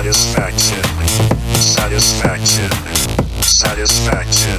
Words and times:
Satisfaction. 0.00 0.82
Satisfaction. 1.60 2.70
Satisfaction. 3.42 4.56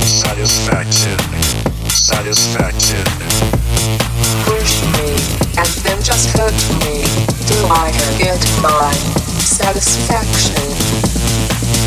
Satisfaction. 0.00 1.18
Satisfaction. 1.90 3.04
Push 4.48 4.72
me 4.96 5.12
and 5.60 5.68
then 5.84 6.00
just 6.02 6.30
hurt 6.38 6.56
me 6.80 7.04
till 7.44 7.68
I 7.68 7.92
get 8.16 8.40
my 8.64 8.92
satisfaction. 9.44 10.64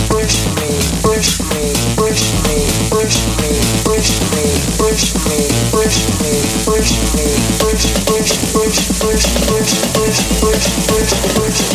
Push 0.06 0.46
me, 0.54 0.70
push 1.02 1.42
me, 1.50 1.74
push 1.98 2.22
me, 2.46 2.62
push 2.94 3.18
me, 3.42 3.50
push 3.90 4.14
me, 4.30 4.54
push 4.78 5.10
me, 5.26 5.42
push 5.74 5.98
me, 6.22 6.38
push 6.70 6.94
me, 7.10 7.26
push, 7.66 7.82
push, 8.06 8.30
push, 8.54 8.78
push, 9.02 9.26
push, 9.42 9.74
push, 9.98 10.20
push, 10.40 10.68
push, 10.86 11.14
push, 11.34 11.75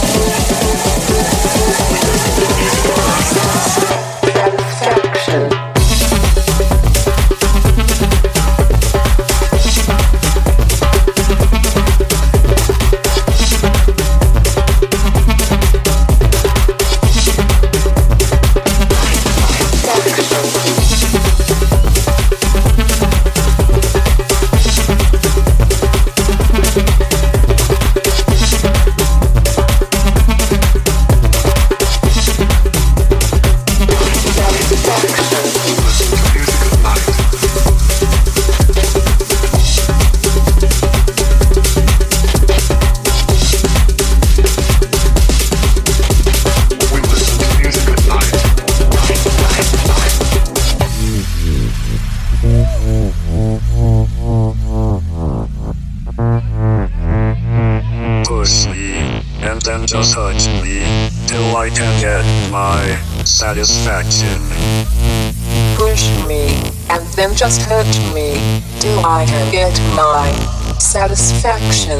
satisfaction. 63.63 64.41
Push 65.75 66.09
me 66.27 66.47
and 66.89 67.05
then 67.15 67.35
just 67.35 67.61
hurt 67.61 67.85
me 68.13 68.33
till 68.79 69.05
I 69.05 69.25
get 69.51 69.79
my 69.95 70.31
satisfaction. 70.79 71.99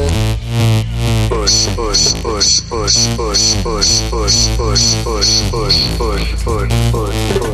Push, 1.28 1.68
push, 1.76 2.14
push, 2.22 2.60
push, 2.68 3.06
push, 3.16 3.62
push, 3.62 4.02
push, 4.10 4.58
push, 4.58 4.96
push, 5.06 5.50
push, 5.50 5.98
push, 5.98 6.44
push, 6.44 6.44
push, 6.44 6.92
Push, 6.92 7.51